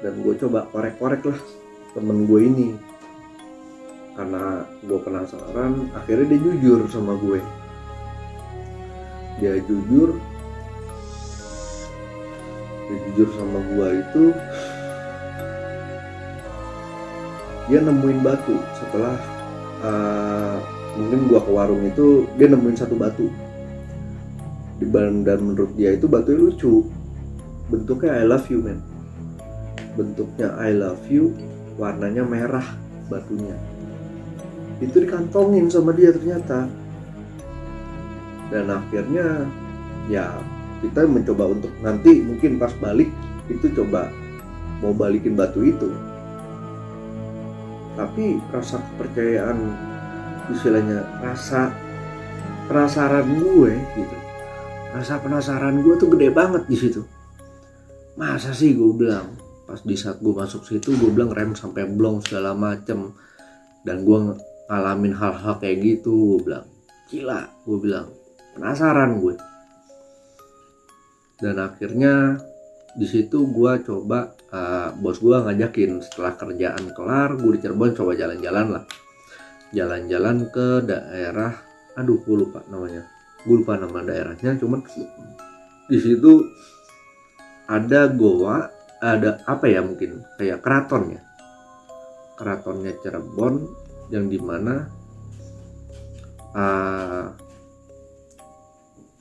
Dan 0.00 0.14
gue 0.22 0.34
coba 0.38 0.70
korek-korek 0.70 1.22
lah 1.26 1.40
temen 1.94 2.30
gue 2.30 2.40
ini. 2.46 2.68
Karena 4.14 4.62
gue 4.86 4.98
penasaran 5.02 5.90
akhirnya 5.96 6.26
dia 6.30 6.40
jujur 6.42 6.86
sama 6.86 7.18
gue 7.18 7.40
dia 9.40 9.56
jujur 9.64 10.20
dia 12.90 12.98
jujur 13.06 13.28
sama 13.38 13.62
gue 13.70 13.88
itu 14.02 14.24
dia 17.70 17.78
nemuin 17.86 18.18
batu. 18.26 18.58
Setelah 18.74 19.14
uh, 19.86 20.58
mungkin 20.98 21.30
gua 21.30 21.38
ke 21.38 21.50
warung 21.54 21.86
itu 21.86 22.26
dia 22.34 22.50
nemuin 22.50 22.74
satu 22.74 22.98
batu. 22.98 23.30
Dan 24.82 25.22
menurut 25.22 25.70
dia 25.78 25.94
itu 25.94 26.10
batu 26.10 26.34
lucu. 26.34 26.82
Bentuknya 27.70 28.18
I 28.18 28.26
love 28.26 28.50
you 28.50 28.58
man 28.58 28.82
bentuknya 29.98 30.54
I 30.56 30.72
love 30.72 31.02
you 31.10 31.34
warnanya 31.76 32.22
merah 32.22 32.66
batunya. 33.10 33.56
Itu 34.80 35.02
dikantongin 35.02 35.68
sama 35.68 35.92
dia 35.92 36.14
ternyata. 36.14 36.64
Dan 38.50 38.66
akhirnya 38.72 39.46
ya 40.10 40.40
kita 40.80 41.04
mencoba 41.04 41.44
untuk 41.52 41.72
nanti 41.84 42.24
mungkin 42.24 42.56
pas 42.56 42.72
balik 42.80 43.12
itu 43.52 43.68
coba 43.76 44.08
mau 44.80 44.96
balikin 44.96 45.36
batu 45.36 45.60
itu. 45.60 45.92
Tapi 47.94 48.40
rasa 48.48 48.80
kepercayaan 48.80 49.58
istilahnya 50.56 51.04
rasa 51.20 51.68
penasaran 52.64 53.28
gue 53.36 53.72
gitu. 53.76 54.16
Rasa 54.96 55.20
penasaran 55.20 55.84
gue 55.84 55.94
tuh 56.00 56.08
gede 56.16 56.32
banget 56.32 56.64
di 56.64 56.76
situ. 56.80 57.04
Masa 58.16 58.56
sih 58.56 58.72
gue 58.72 58.92
bilang 58.96 59.36
pas 59.68 59.78
di 59.84 59.94
saat 59.94 60.18
gue 60.18 60.32
masuk 60.34 60.66
situ 60.66 60.96
gue 60.96 61.10
bilang 61.12 61.30
rem 61.30 61.52
sampai 61.52 61.84
blong 61.84 62.24
segala 62.24 62.56
macem. 62.56 63.12
Dan 63.84 64.04
gue 64.04 64.18
ngalamin 64.70 65.12
hal-hal 65.12 65.60
kayak 65.60 65.76
gitu 65.84 66.38
gue 66.38 66.40
bilang 66.46 66.66
gila 67.10 67.42
gue 67.66 67.78
bilang 67.82 68.06
penasaran 68.54 69.18
gue 69.18 69.34
dan 71.40 71.56
akhirnya 71.56 72.36
di 72.92 73.06
situ 73.08 73.48
gue 73.48 73.72
coba 73.86 74.36
uh, 74.52 74.92
bos 74.98 75.18
gue 75.18 75.32
ngajakin. 75.32 76.04
Setelah 76.04 76.36
kerjaan 76.36 76.92
kelar 76.92 77.38
gue 77.40 77.56
di 77.56 77.60
Cirebon 77.64 77.96
coba 77.96 78.12
jalan-jalan 78.14 78.66
lah. 78.78 78.84
Jalan-jalan 79.72 80.36
ke 80.52 80.84
daerah 80.84 81.54
aduh 81.96 82.20
gue 82.22 82.36
lupa 82.46 82.60
namanya. 82.68 83.08
Gue 83.46 83.64
lupa 83.64 83.80
nama 83.80 84.04
daerahnya 84.04 84.60
cuman 84.60 84.84
di 85.90 85.98
situ 85.98 86.44
ada 87.66 88.10
goa 88.12 88.68
ada 89.00 89.40
apa 89.48 89.64
ya 89.70 89.80
mungkin? 89.80 90.20
Kayak 90.36 90.60
keraton 90.60 91.16
ya? 91.16 91.22
Keratonnya 92.36 92.92
Cirebon 93.00 93.54
yang 94.10 94.26
di 94.26 94.38
mana 94.42 94.90
uh, 96.52 97.24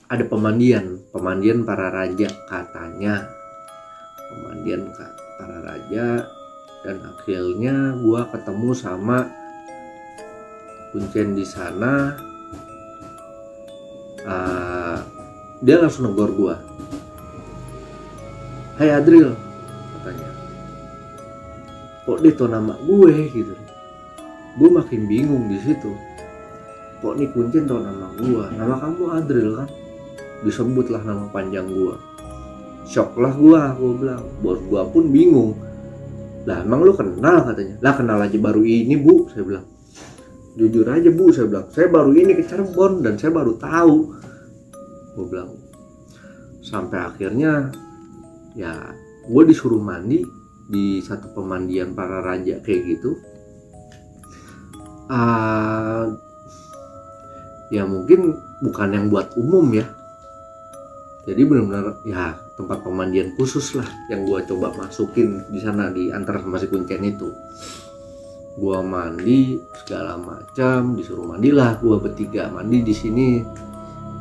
ada 0.09 0.25
pemandian. 0.25 1.05
Pemandian 1.13 1.61
para 1.61 1.93
raja 1.93 2.27
katanya. 2.49 3.29
Pemandian 4.33 4.89
para 5.37 5.57
raja. 5.61 6.25
Dan 6.81 6.97
akhirnya 7.05 7.93
gua 8.01 8.25
ketemu 8.33 8.69
sama 8.73 9.29
kuncen 10.89 11.37
di 11.37 11.45
sana. 11.45 12.17
Uh, 14.25 14.97
dia 15.61 15.77
langsung 15.77 16.11
negor 16.11 16.33
gua. 16.33 16.55
Hai 18.81 18.89
Adril 18.97 19.37
katanya. 19.93 20.29
Kok 22.09 22.25
itu 22.25 22.43
nama 22.49 22.73
gue? 22.79 23.13
gitu. 23.29 23.53
Gue 24.57 24.69
makin 24.71 25.05
bingung 25.05 25.51
di 25.51 25.59
situ. 25.61 25.91
Kok 27.03 27.15
nih 27.19 27.27
kuncen 27.35 27.67
tau 27.67 27.83
nama 27.83 28.07
gue 28.17 28.45
nama 28.55 28.75
kamu 28.79 29.03
Adril 29.19 29.49
kan 29.59 29.69
disebutlah 30.45 31.03
nama 31.03 31.27
panjang 31.33 31.67
gue 31.67 32.09
shock 32.89 33.13
lah 33.21 33.33
gua 33.37 33.77
gua 33.77 33.93
bilang. 33.93 34.23
Bos 34.41 34.59
gua 34.65 34.89
pun 34.89 35.13
bingung. 35.13 35.53
Lah 36.49 36.65
emang 36.65 36.81
lu 36.81 36.97
kenal? 36.97 37.45
Katanya. 37.45 37.77
Lah 37.85 37.93
kenal 37.93 38.17
aja 38.25 38.37
baru 38.41 38.65
ini 38.65 38.97
bu 38.97 39.29
saya 39.29 39.45
bilang. 39.45 39.65
Jujur 40.57 40.89
aja 40.89 41.09
bu 41.13 41.29
saya 41.29 41.45
bilang. 41.45 41.69
Saya 41.69 41.87
baru 41.93 42.11
ini 42.17 42.33
ke 42.33 42.43
Cirebon 42.49 43.05
dan 43.05 43.21
saya 43.21 43.29
baru 43.29 43.53
tahu. 43.61 43.95
Gua 45.13 45.25
bilang. 45.29 45.49
Sampai 46.65 46.97
akhirnya 46.97 47.69
ya 48.57 48.73
gue 49.29 49.43
disuruh 49.45 49.79
mandi 49.79 50.25
di 50.69 51.01
satu 51.05 51.33
pemandian 51.37 51.93
para 51.93 52.25
raja 52.25 52.57
kayak 52.65 52.97
gitu. 52.97 53.13
Uh, 55.09 56.13
ya 57.73 57.81
mungkin 57.81 58.37
bukan 58.61 58.89
yang 58.93 59.05
buat 59.09 59.33
umum 59.33 59.65
ya 59.73 59.98
jadi 61.29 61.45
benar-benar 61.45 62.01
ya 62.09 62.33
tempat 62.57 62.81
pemandian 62.81 63.37
khusus 63.37 63.77
lah 63.77 63.85
yang 64.09 64.25
gue 64.25 64.41
coba 64.49 64.73
masukin 64.73 65.45
di 65.53 65.61
sana 65.61 65.93
di 65.93 66.09
antar 66.09 66.41
sama 66.41 66.57
si 66.57 66.65
kuncen 66.65 67.05
itu. 67.05 67.29
Gue 68.57 68.81
mandi 68.81 69.61
segala 69.77 70.17
macam 70.17 70.97
disuruh 70.97 71.29
mandilah. 71.29 71.77
Gue 71.77 72.01
bertiga 72.01 72.49
mandi 72.49 72.81
di 72.81 72.97
sini 72.97 73.45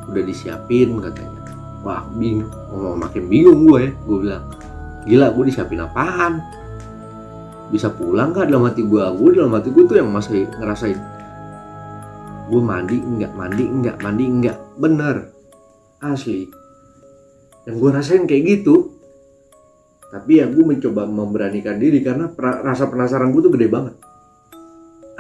udah 0.05 0.21
disiapin 0.21 1.01
katanya. 1.01 1.49
Wah 1.81 2.05
bingung 2.13 2.53
mau 2.69 2.93
makin 2.93 3.25
bingung 3.25 3.65
gue 3.65 3.89
ya. 3.89 3.91
Gue 4.05 4.19
bilang 4.29 4.45
gila 5.09 5.33
gue 5.33 5.45
disiapin 5.49 5.81
apaan? 5.81 6.45
Bisa 7.73 7.89
pulang 7.89 8.37
gak 8.37 8.53
dalam 8.53 8.69
hati 8.69 8.85
gue 8.85 9.01
gue 9.01 9.29
dalam 9.33 9.57
hati 9.57 9.73
gue 9.73 9.85
tuh 9.89 9.97
yang 9.97 10.13
masih 10.13 10.45
ngerasain 10.61 11.01
gue 12.49 12.65
mandi 12.65 12.97
enggak 12.97 13.33
mandi 13.37 13.65
enggak 13.65 13.97
mandi 14.05 14.25
enggak. 14.25 14.57
Bener 14.77 15.17
asli 16.01 16.68
yang 17.69 17.77
gue 17.77 17.91
rasain 17.93 18.25
kayak 18.25 18.43
gitu. 18.49 18.97
Tapi 20.09 20.41
ya 20.41 20.49
gue 20.49 20.65
mencoba 20.65 21.05
memberanikan 21.05 21.77
diri 21.77 22.01
karena 22.01 22.33
rasa 22.65 22.89
penasaran 22.89 23.29
gue 23.29 23.45
tuh 23.45 23.53
gede 23.53 23.69
banget. 23.69 23.95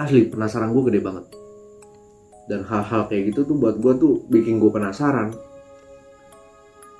Asli 0.00 0.25
penasaran 0.25 0.73
gue 0.73 0.83
gede 0.88 1.05
banget. 1.05 1.28
Dan 2.49 2.64
hal-hal 2.64 3.05
kayak 3.12 3.37
gitu 3.37 3.45
tuh 3.45 3.57
buat 3.61 3.76
gue 3.76 3.93
tuh 4.00 4.25
bikin 4.33 4.57
gue 4.57 4.73
penasaran. 4.73 5.37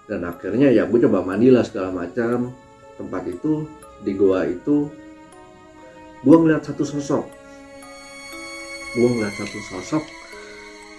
Dan 0.05 0.29
akhirnya 0.29 0.69
ya 0.69 0.85
gue 0.85 1.01
coba 1.09 1.25
mandi 1.25 1.49
lah 1.49 1.65
segala 1.65 1.97
macam. 1.97 2.53
Tempat 3.01 3.23
itu 3.25 3.65
di 4.05 4.13
goa 4.13 4.45
itu 4.45 4.93
gue 6.29 6.37
ngeliat 6.37 6.61
satu 6.69 6.85
sosok. 6.85 7.25
Gue 9.01 9.09
ngeliat 9.17 9.33
satu 9.33 9.59
sosok 9.73 10.05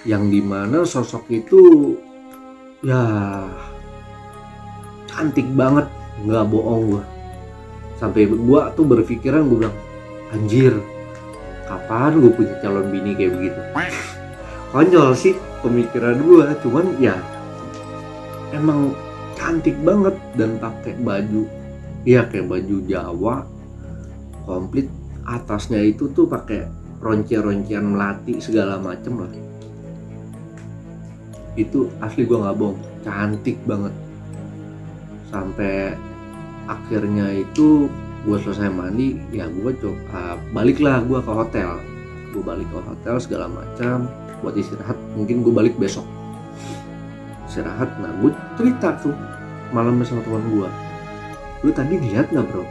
yang 0.09 0.25
di 0.33 0.41
mana 0.41 0.81
sosok 0.81 1.29
itu 1.29 1.93
ya 2.81 2.97
cantik 5.09 5.49
banget. 5.57 5.89
Nggak 6.21 6.45
bohong 6.53 6.83
gue 6.93 7.03
sampai 7.99 8.31
gue 8.31 8.61
tuh 8.79 8.85
berpikiran 8.87 9.43
gue 9.51 9.67
bilang 9.67 9.77
anjir 10.31 10.71
kapan 11.67 12.17
gue 12.23 12.31
punya 12.31 12.55
calon 12.63 12.87
bini 12.89 13.11
kayak 13.13 13.35
begitu? 13.35 13.59
Konyol 14.71 15.11
sih 15.13 15.35
pemikiran 15.59 16.17
gue 16.23 16.45
cuman 16.63 16.85
ya 16.97 17.19
emang 18.55 18.95
cantik 19.35 19.75
banget 19.83 20.15
dan 20.39 20.55
pakai 20.57 20.95
baju 21.03 21.43
ya 22.07 22.25
kayak 22.25 22.47
baju 22.47 22.75
Jawa 22.87 23.35
komplit. 24.47 24.87
Atasnya 25.29 25.85
itu 25.85 26.09
tuh 26.09 26.25
pakai 26.25 26.65
ronce-roncian 27.05 27.85
melati 27.85 28.41
segala 28.41 28.81
macem 28.81 29.21
lah. 29.21 29.29
Itu 31.53 31.93
asli 32.01 32.25
gue 32.25 32.33
nggak 32.33 32.57
bohong. 32.57 32.79
Cantik 33.05 33.61
banget 33.69 33.93
sampai 35.29 35.93
akhirnya 36.65 37.45
itu 37.45 37.89
gue 38.27 38.37
selesai 38.43 38.67
mandi 38.69 39.15
ya 39.31 39.47
gue 39.47 39.71
coba 39.79 39.97
uh, 40.13 40.35
baliklah 40.53 41.01
gue 41.05 41.19
ke 41.21 41.31
hotel. 41.31 41.79
Gue 42.29 42.45
balik 42.45 42.69
ke 42.69 42.79
hotel 42.81 43.15
segala 43.17 43.49
macam 43.49 44.05
buat 44.45 44.53
istirahat. 44.53 44.97
Mungkin 45.17 45.41
gue 45.41 45.53
balik 45.53 45.77
besok. 45.77 46.05
Istirahat 47.49 47.89
nah 48.01 48.13
gue 48.21 48.31
cerita 48.57 48.97
tuh 49.01 49.15
malam 49.69 50.01
sama 50.01 50.25
teman 50.25 50.45
gue 50.49 50.69
lu 51.59 51.75
tadi 51.75 51.99
lihat 51.99 52.31
nggak 52.31 52.47
bro? 52.47 52.63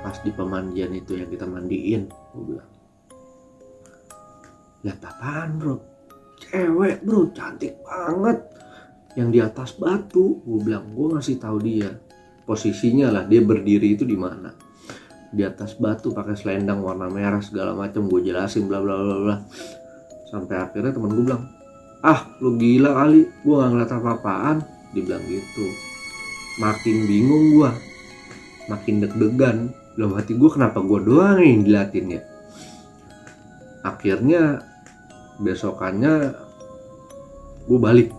Pas 0.00 0.16
di 0.24 0.30
pemandian 0.32 0.88
itu 0.96 1.20
yang 1.20 1.28
kita 1.28 1.44
mandiin 1.44 2.08
gue 2.08 2.44
bilang. 2.48 2.70
Lihat 4.80 5.00
apaan 5.04 5.60
bro? 5.60 5.76
Cewek 6.40 7.04
bro 7.04 7.28
cantik 7.36 7.76
banget 7.84 8.40
yang 9.16 9.32
di 9.32 9.40
atas 9.40 9.74
batu. 9.74 10.38
Gue 10.44 10.60
bilang 10.62 10.92
gue 10.92 11.06
ngasih 11.16 11.36
tahu 11.40 11.58
dia 11.64 11.90
posisinya 12.46 13.10
lah 13.10 13.24
dia 13.26 13.42
berdiri 13.42 13.98
itu 13.98 14.06
di 14.06 14.14
mana. 14.14 14.54
Di 15.32 15.42
atas 15.42 15.74
batu 15.76 16.14
pakai 16.14 16.38
selendang 16.38 16.84
warna 16.84 17.10
merah 17.10 17.42
segala 17.42 17.74
macam 17.74 18.06
gue 18.06 18.20
jelasin 18.22 18.70
bla 18.70 18.78
bla 18.78 18.94
bla 19.00 19.16
bla. 19.24 19.36
Sampai 20.30 20.56
akhirnya 20.60 20.94
temen 20.94 21.10
gue 21.16 21.24
bilang 21.26 21.44
ah 22.04 22.28
lu 22.38 22.54
gila 22.60 22.92
kali 22.92 23.24
gue 23.24 23.54
nggak 23.56 23.70
ngeliat 23.72 23.92
apa 23.96 24.08
apaan 24.20 24.56
dibilang 24.94 25.24
gitu. 25.26 25.66
Makin 26.62 26.96
bingung 27.08 27.44
gue 27.58 27.70
makin 28.70 28.94
deg-degan. 29.02 29.58
Dalam 29.96 30.12
hati 30.12 30.36
gue 30.36 30.50
kenapa 30.52 30.84
gue 30.84 31.00
doang 31.08 31.40
yang 31.40 31.64
diliatin 31.64 32.20
ya 32.20 32.22
akhirnya 33.86 34.66
besokannya 35.38 36.34
gue 37.70 37.78
balik 37.78 38.10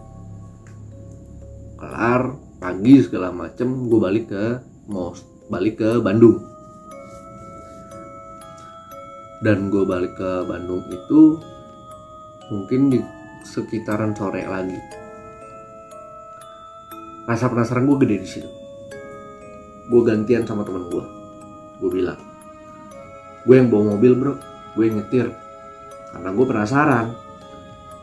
kelar 1.77 2.33
pagi 2.57 3.05
segala 3.05 3.29
macem 3.29 3.85
gue 3.85 3.99
balik 4.01 4.33
ke 4.33 4.45
mau 4.89 5.13
balik 5.47 5.77
ke 5.77 6.01
Bandung. 6.01 6.41
Dan 9.45 9.69
gue 9.69 9.85
balik 9.85 10.17
ke 10.17 10.43
Bandung 10.49 10.81
itu 10.89 11.37
mungkin 12.49 12.89
di 12.89 12.99
sekitaran 13.45 14.17
sore 14.17 14.41
lagi. 14.49 14.75
Rasa 17.29 17.45
penasaran 17.45 17.85
gue 17.85 17.97
gede 18.01 18.17
di 18.25 18.27
situ. 18.27 18.49
Gue 19.93 20.01
gantian 20.01 20.43
sama 20.43 20.65
temen 20.65 20.89
gue 20.89 21.05
gue 21.77 21.93
bilang 21.93 22.17
gue 23.45 23.55
yang 23.55 23.69
bawa 23.69 23.95
mobil 23.95 24.17
bro. 24.17 24.33
Gue 24.73 24.89
yang 24.89 24.99
nyetir. 24.99 25.29
Karena 26.09 26.29
gue 26.33 26.45
penasaran 26.49 27.07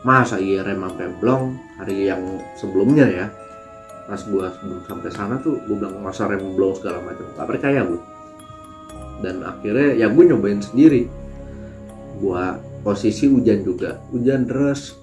masa 0.05 0.37
iya 0.37 0.61
rem 0.61 0.85
sampai 0.85 1.11
blong 1.17 1.57
hari 1.81 2.05
yang 2.07 2.21
sebelumnya 2.61 3.09
ya 3.09 3.25
pas 4.05 4.21
gue 4.21 4.45
sebelum 4.57 4.79
sampai 4.85 5.09
sana 5.09 5.41
tuh 5.41 5.57
gue 5.65 5.75
bilang 5.77 5.97
masa 6.01 6.29
rem 6.29 6.53
blong 6.53 6.77
segala 6.77 7.01
macam? 7.01 7.25
Gak 7.33 7.49
percaya 7.49 7.81
gue 7.81 8.15
dan 9.23 9.41
akhirnya 9.41 9.95
ya 9.95 10.07
gue 10.11 10.23
nyobain 10.27 10.59
sendiri. 10.59 11.07
Gue 12.19 12.43
posisi 12.83 13.25
hujan 13.25 13.63
juga. 13.63 13.99
Hujan 14.11 14.47
deras. 14.47 14.95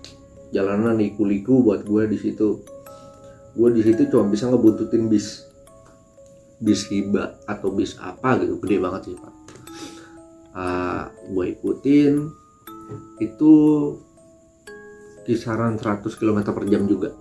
Jalanan 0.52 1.00
liku-liku 1.00 1.64
buat 1.64 1.82
gue 1.82 2.06
di 2.12 2.18
situ. 2.20 2.60
Gue 3.56 3.68
di 3.72 3.80
situ 3.80 4.08
cuma 4.12 4.28
bisa 4.28 4.48
ngebuntutin 4.52 5.08
bis. 5.08 5.48
Bis 6.62 6.86
hiba 6.92 7.40
atau 7.48 7.72
bis 7.72 7.96
apa 7.98 8.36
gitu. 8.40 8.60
Gede 8.60 8.76
banget 8.78 9.00
sih 9.10 9.16
pak. 9.16 9.34
Uh, 10.52 10.60
ah, 10.60 11.04
gue 11.10 11.44
ikutin. 11.56 12.28
Itu 13.18 13.52
kisaran 15.24 15.78
100 15.78 16.04
km 16.18 16.50
per 16.50 16.66
jam 16.66 16.84
juga 16.84 17.14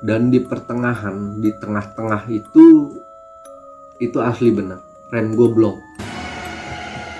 dan 0.00 0.32
di 0.32 0.40
pertengahan 0.40 1.40
di 1.40 1.52
tengah-tengah 1.56 2.28
itu 2.32 2.96
itu 4.00 4.18
asli 4.20 4.48
bener 4.52 4.80
rem 5.12 5.36
gue 5.36 5.48
blong 5.52 5.76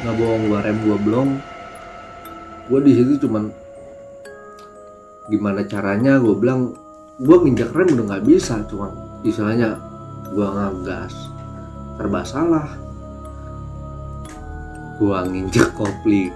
nggak 0.00 0.14
bohong 0.16 0.42
gue 0.48 0.58
rem 0.64 0.78
gue 0.80 0.98
blong 1.00 1.30
gue 2.72 2.80
di 2.80 2.92
situ 2.96 3.28
cuman 3.28 3.52
gimana 5.28 5.62
caranya 5.68 6.16
gue 6.16 6.32
bilang 6.32 6.72
gue 7.20 7.36
nginjak 7.36 7.70
rem 7.76 7.92
udah 7.92 8.04
nggak 8.16 8.24
bisa 8.24 8.64
cuman 8.64 8.96
istilahnya 9.20 9.76
gue 10.32 10.46
ngegas 10.46 11.12
serba 12.00 12.24
salah. 12.24 12.68
Gue 14.96 15.12
nginjek 15.12 15.76
kopli 15.76 16.32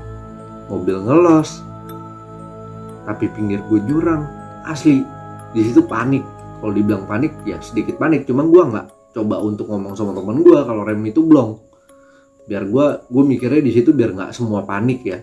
mobil 0.68 1.00
ngelos 1.00 1.64
tapi 3.08 3.32
pinggir 3.32 3.64
gue 3.72 3.80
jurang. 3.88 4.28
Asli 4.68 5.00
di 5.56 5.60
situ 5.64 5.80
panik 5.88 6.20
kalau 6.60 6.72
dibilang 6.72 7.04
panik 7.04 7.32
ya 7.44 7.58
sedikit 7.60 7.98
panik. 8.00 8.24
Cuma 8.24 8.44
gue 8.46 8.62
nggak 8.62 9.14
coba 9.14 9.36
untuk 9.40 9.70
ngomong 9.70 9.94
sama 9.94 10.16
temen 10.16 10.42
gue 10.42 10.58
kalau 10.64 10.82
rem 10.82 11.02
itu 11.06 11.22
blong. 11.22 11.60
Biar 12.44 12.64
gue 12.68 12.86
gue 13.08 13.22
mikirnya 13.24 13.62
di 13.62 13.72
situ 13.72 13.94
biar 13.94 14.10
nggak 14.12 14.30
semua 14.34 14.66
panik 14.66 15.00
ya. 15.04 15.18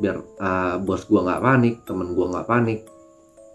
Biar 0.00 0.16
uh, 0.18 0.76
bos 0.80 1.04
gue 1.04 1.20
nggak 1.20 1.42
panik 1.42 1.74
temen 1.84 2.14
gue 2.14 2.26
nggak 2.26 2.46
panik. 2.48 2.80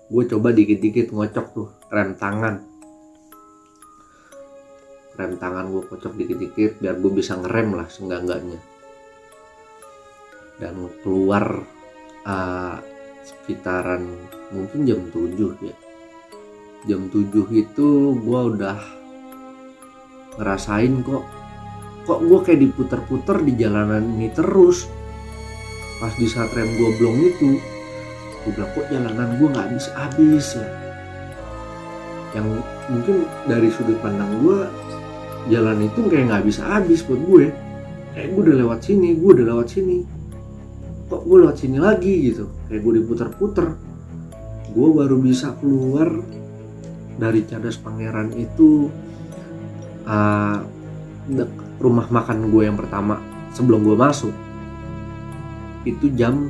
Gue 0.07 0.23
coba 0.29 0.55
dikit-dikit 0.55 1.11
ngocok 1.11 1.47
tuh 1.51 1.67
rem 1.91 2.15
tangan. 2.15 2.55
Rem 5.17 5.33
tangan 5.41 5.65
gue 5.73 5.83
kocok 5.87 6.13
dikit-dikit 6.13 6.79
biar 6.79 6.95
gue 7.01 7.11
bisa 7.11 7.35
ngerem 7.35 7.75
lah 7.75 7.87
seenggak-enggaknya. 7.89 8.59
Dan 10.57 10.89
keluar 11.01 11.65
uh, 12.25 12.75
sekitaran 13.25 14.07
mungkin 14.55 14.87
jam 14.87 15.01
7 15.11 15.59
ya 15.59 15.75
jam 16.85 17.09
7 17.09 17.33
itu 17.57 17.87
gue 18.21 18.41
udah 18.53 18.77
ngerasain 20.37 21.01
kok 21.01 21.25
kok 22.07 22.23
gue 22.23 22.39
kayak 22.45 22.59
diputer-puter 22.63 23.43
di 23.43 23.53
jalanan 23.59 24.05
ini 24.15 24.31
terus. 24.31 24.87
Pas 25.97 26.13
di 26.15 26.29
saat 26.29 26.53
rem 26.53 26.69
gue 26.77 26.89
blong 27.01 27.17
itu 27.19 27.59
gue 28.45 28.51
bilang 28.55 28.71
kok 28.71 28.87
jalanan 28.87 29.35
gue 29.35 29.47
nggak 29.49 29.65
habis-habis 29.67 30.47
ya? 30.55 30.69
Yang 32.37 32.47
mungkin 32.87 33.15
dari 33.49 33.67
sudut 33.73 33.99
pandang 33.99 34.31
gue 34.39 34.59
jalan 35.51 35.83
itu 35.83 35.99
kayak 36.07 36.31
nggak 36.31 36.45
bisa 36.47 36.63
habis 36.63 37.03
buat 37.03 37.19
gue. 37.27 37.45
Kayak 38.15 38.27
gue 38.31 38.41
udah 38.47 38.55
lewat 38.63 38.79
sini 38.87 39.09
gue 39.19 39.29
udah 39.35 39.45
lewat 39.51 39.67
sini. 39.67 39.97
Kok 41.11 41.21
gue 41.27 41.37
lewat 41.43 41.57
sini 41.59 41.77
lagi 41.81 42.13
gitu? 42.31 42.47
Kayak 42.71 42.81
gue 42.87 42.93
diputer-puter. 43.03 43.67
Gue 44.71 44.89
baru 44.95 45.19
bisa 45.19 45.51
keluar 45.59 46.07
dari 47.17 47.43
Cadas 47.43 47.75
Pangeran 47.81 48.31
itu 48.37 48.87
uh, 50.05 50.57
rumah 51.77 52.07
makan 52.07 52.53
gue 52.53 52.63
yang 52.63 52.77
pertama 52.77 53.19
sebelum 53.51 53.83
gue 53.83 53.97
masuk 53.97 54.33
itu 55.83 56.13
jam 56.13 56.47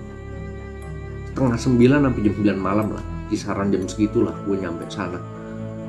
setengah 1.31 1.59
sembilan 1.59 1.99
sampai 2.09 2.21
jam 2.25 2.33
sembilan 2.35 2.59
malam 2.59 2.87
lah. 2.93 3.03
Kisaran 3.27 3.69
jam 3.69 3.83
segitulah 3.85 4.33
gue 4.47 4.55
nyampe 4.55 4.87
sana. 4.87 5.19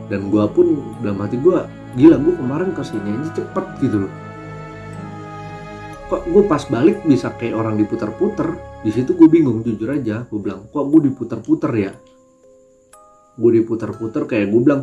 Dan 0.09 0.33
gue 0.33 0.45
pun 0.53 0.67
dalam 1.05 1.21
hati 1.21 1.37
gue 1.41 1.59
gila 1.97 2.17
gue 2.21 2.35
kemarin 2.37 2.71
ke 2.73 2.83
sini 2.85 3.15
aja 3.17 3.41
cepet 3.41 3.65
gitu 3.85 4.07
loh. 4.07 4.13
Kok 6.09 6.23
gue 6.29 6.43
pas 6.49 6.63
balik 6.69 7.05
bisa 7.05 7.33
kayak 7.37 7.57
orang 7.57 7.77
diputar-putar 7.77 8.57
di 8.85 8.91
situ 8.95 9.17
gue 9.19 9.27
bingung 9.27 9.67
jujur 9.67 9.91
aja 9.91 10.23
gue 10.31 10.39
bilang 10.39 10.71
kok 10.71 10.87
gue 10.87 11.11
diputar-putar 11.11 11.73
ya 11.75 11.91
gue 13.39 13.51
diputar-putar 13.63 14.27
kayak 14.27 14.51
gue 14.51 14.61
bilang 14.61 14.83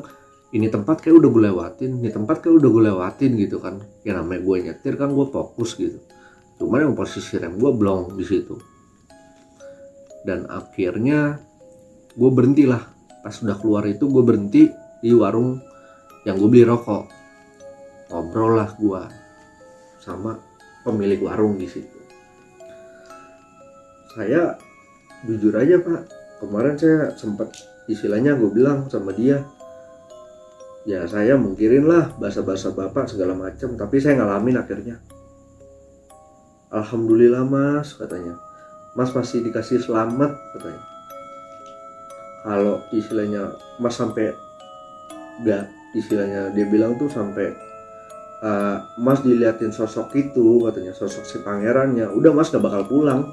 ini 0.55 0.71
tempat 0.71 1.03
kayak 1.03 1.19
udah 1.19 1.29
gue 1.29 1.43
lewatin 1.51 1.99
ini 1.99 2.07
tempat 2.07 2.39
kayak 2.39 2.63
udah 2.63 2.69
gue 2.71 2.83
lewatin 2.87 3.31
gitu 3.35 3.59
kan. 3.59 3.83
Ya 4.07 4.15
namanya 4.15 4.41
gue 4.47 4.55
nyetir 4.71 4.95
kan 4.95 5.11
gue 5.11 5.27
fokus 5.27 5.75
gitu. 5.75 5.99
Cuman 6.55 6.87
yang 6.87 6.95
posisi 6.95 7.35
rem 7.35 7.59
gue 7.59 7.71
blong 7.75 8.15
di 8.15 8.23
situ. 8.23 8.55
Dan 10.23 10.47
akhirnya 10.47 11.43
gue 12.15 12.29
berhenti 12.31 12.63
lah 12.63 12.81
pas 13.19 13.35
udah 13.35 13.57
keluar 13.59 13.83
itu 13.83 14.07
gue 14.07 14.23
berhenti 14.23 14.63
di 15.03 15.11
warung 15.11 15.59
yang 16.23 16.39
gue 16.39 16.47
beli 16.47 16.63
rokok. 16.63 17.11
Ngobrol 18.15 18.55
lah 18.55 18.71
gue 18.79 19.01
sama 19.99 20.39
pemilik 20.87 21.19
warung 21.19 21.59
di 21.59 21.67
situ. 21.67 21.99
Saya 24.15 24.55
jujur 25.27 25.51
aja 25.59 25.83
pak 25.83 26.24
kemarin 26.47 26.75
saya 26.77 27.11
sempat 27.17 27.51
istilahnya 27.85 28.33
gue 28.37 28.49
bilang 28.49 28.89
sama 28.89 29.13
dia 29.13 29.45
ya 30.85 31.01
saya 31.09 31.33
mungkirin 31.35 31.89
lah 31.89 32.13
bahasa-bahasa 32.21 32.71
bapak 32.71 33.09
segala 33.09 33.33
macam 33.33 33.73
tapi 33.73 33.97
saya 33.97 34.21
ngalamin 34.21 34.61
akhirnya. 34.61 34.97
Alhamdulillah 36.69 37.45
mas 37.45 37.97
katanya. 37.97 38.37
Mas 38.95 39.11
masih 39.11 39.43
dikasih 39.43 39.81
selamat 39.83 40.31
katanya. 40.55 40.81
Kalau 42.45 42.75
istilahnya 42.93 43.57
mas 43.81 43.97
sampai 43.97 44.31
gak 45.43 45.67
istilahnya 45.97 46.53
dia 46.55 46.63
bilang 46.69 46.95
tuh 46.95 47.09
sampai 47.11 47.51
uh, 48.45 48.77
mas 49.01 49.19
diliatin 49.25 49.73
sosok 49.73 50.13
itu 50.15 50.63
katanya 50.63 50.95
sosok 50.95 51.25
si 51.27 51.37
pangerannya 51.43 52.07
udah 52.13 52.31
mas 52.31 52.53
gak 52.53 52.63
bakal 52.63 52.87
pulang 52.87 53.27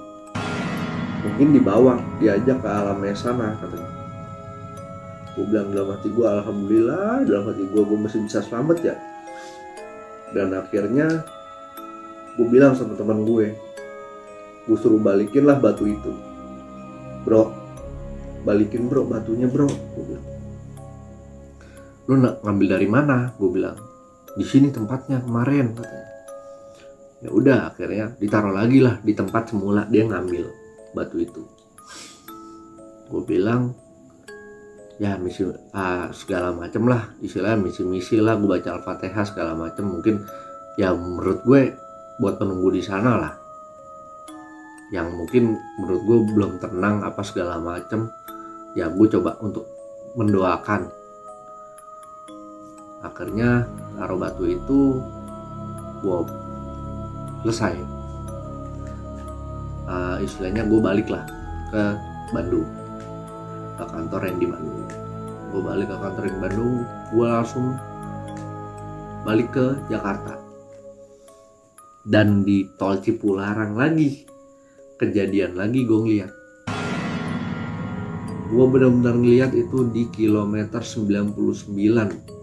mungkin 1.32 1.56
dibawa 1.56 1.96
diajak 2.20 2.60
ke 2.60 2.68
alamnya 2.68 3.16
sana 3.16 3.56
katanya. 3.56 3.88
Gue 5.32 5.48
bilang 5.48 5.72
dalam 5.72 5.96
hati 5.96 6.12
gue 6.12 6.26
alhamdulillah 6.28 7.24
dalam 7.24 7.44
hati 7.48 7.64
gue 7.72 7.82
gue 7.88 7.98
masih 8.04 8.20
bisa 8.28 8.44
selamat 8.44 8.78
ya. 8.84 8.94
Dan 10.36 10.52
akhirnya 10.52 11.24
gue 12.36 12.46
bilang 12.52 12.76
sama 12.76 13.00
teman 13.00 13.24
gue 13.24 13.56
gue 14.68 14.76
suruh 14.76 15.00
balikin 15.00 15.48
lah 15.48 15.56
batu 15.56 15.88
itu. 15.88 16.12
Bro 17.24 17.48
balikin 18.44 18.92
bro 18.92 19.08
batunya 19.08 19.48
bro 19.48 19.72
gue 19.72 20.04
bilang. 20.04 20.26
Lu 22.12 22.20
nak 22.20 22.44
ngambil 22.44 22.76
dari 22.76 22.88
mana? 22.92 23.32
gue 23.40 23.48
bilang. 23.48 23.80
Di 24.36 24.44
sini 24.44 24.68
tempatnya 24.68 25.24
kemarin 25.24 25.72
katanya. 25.72 26.08
Ya 27.24 27.30
udah 27.32 27.58
akhirnya 27.72 28.12
ditaruh 28.20 28.52
lagi 28.52 28.84
lah 28.84 29.00
di 29.00 29.16
tempat 29.16 29.48
semula 29.48 29.88
dia 29.88 30.04
ngambil 30.04 30.61
batu 30.92 31.20
itu. 31.20 31.42
Gue 33.08 33.22
bilang 33.28 33.76
ya 35.00 35.18
misi 35.18 35.42
uh, 35.44 36.06
segala 36.14 36.54
macem 36.54 36.86
lah 36.86 37.10
istilahnya 37.18 37.58
misi-misi 37.58 38.22
lah 38.22 38.38
gue 38.38 38.48
baca 38.48 38.80
al-fatihah 38.80 39.24
segala 39.26 39.52
macem. 39.56 39.88
Mungkin 39.88 40.24
ya 40.80 40.94
menurut 40.96 41.44
gue 41.44 41.76
buat 42.20 42.40
penunggu 42.40 42.72
di 42.72 42.82
sana 42.84 43.12
lah. 43.18 43.32
Yang 44.92 45.08
mungkin 45.16 45.44
menurut 45.80 46.02
gue 46.04 46.18
belum 46.36 46.52
tenang 46.60 47.04
apa 47.04 47.20
segala 47.24 47.56
macem 47.56 48.12
ya 48.76 48.88
gue 48.88 49.06
coba 49.08 49.36
untuk 49.40 49.68
mendoakan. 50.16 50.88
Akhirnya 53.02 53.66
taruh 53.98 54.20
batu 54.20 54.44
itu 54.46 55.02
gue 56.00 56.18
selesai 57.42 57.91
uh, 59.88 60.16
istilahnya 60.22 60.66
gue 60.66 60.80
balik 60.80 61.08
lah 61.08 61.24
ke 61.70 61.82
Bandung. 62.34 62.68
Ke 63.78 63.84
kantor 63.88 64.20
yang 64.28 64.38
di 64.38 64.46
Bandung. 64.50 64.84
Gue 65.52 65.62
balik 65.62 65.86
ke 65.88 65.96
kantor 65.96 66.22
yang 66.26 66.34
di 66.34 66.42
Bandung 66.42 66.74
gue 67.12 67.26
langsung 67.26 67.66
balik 69.22 69.48
ke 69.54 69.66
Jakarta. 69.88 70.34
Dan 72.02 72.42
di 72.42 72.66
tol 72.76 72.98
Cipularang 72.98 73.78
lagi. 73.78 74.26
Kejadian 74.98 75.58
lagi 75.58 75.82
gue 75.82 75.98
ngeliat. 75.98 76.32
Gue 78.52 78.64
benar-benar 78.68 79.16
ngeliat 79.16 79.50
itu 79.56 79.88
di 79.88 80.06
kilometer 80.12 80.84
99 80.84 82.42